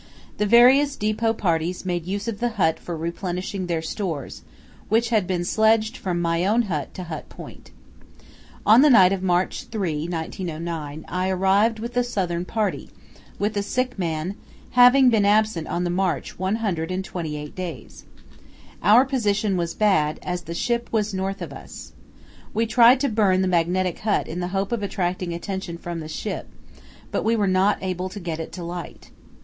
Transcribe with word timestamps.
The 0.39 0.47
various 0.47 0.95
depot 0.95 1.31
parties 1.33 1.85
made 1.85 2.07
use 2.07 2.27
of 2.27 2.39
the 2.39 2.49
hut 2.57 2.79
for 2.79 2.97
replenishing 2.97 3.67
their 3.67 3.83
stores, 3.83 4.41
which 4.89 5.09
had 5.09 5.27
been 5.27 5.45
sledged 5.45 5.95
from 5.95 6.19
my 6.19 6.43
own 6.43 6.63
hut 6.63 6.91
to 6.95 7.03
Hut 7.03 7.29
Point. 7.29 7.69
On 8.65 8.81
the 8.81 8.89
night 8.89 9.13
of 9.13 9.21
March 9.21 9.65
3, 9.65 10.07
1909, 10.07 11.05
I 11.07 11.29
arrived 11.29 11.77
with 11.77 11.93
the 11.93 12.03
Southern 12.03 12.45
Party, 12.45 12.89
with 13.37 13.55
a 13.55 13.61
sick 13.61 13.99
man, 13.99 14.33
having 14.71 15.11
been 15.11 15.23
absent 15.23 15.67
on 15.67 15.83
the 15.83 15.91
march 15.91 16.39
128 16.39 17.55
days. 17.55 18.05
Our 18.81 19.05
position 19.05 19.55
was 19.55 19.75
bad, 19.75 20.17
as 20.23 20.41
the 20.41 20.55
ship 20.55 20.89
was 20.91 21.13
north 21.13 21.43
of 21.43 21.53
us. 21.53 21.93
We 22.55 22.65
tried 22.65 22.99
to 23.01 23.07
burn 23.07 23.43
the 23.43 23.47
Magnetic 23.47 23.99
Hut 23.99 24.27
in 24.27 24.39
the 24.39 24.47
hope 24.47 24.71
of 24.71 24.81
attracting 24.81 25.31
attention 25.31 25.77
from 25.77 25.99
the 25.99 26.09
ship, 26.09 26.47
but 27.11 27.23
were 27.23 27.45
not 27.45 27.77
able 27.83 28.09
to 28.09 28.19
get 28.19 28.39
it 28.39 28.51
to 28.53 28.63
light. 28.63 29.11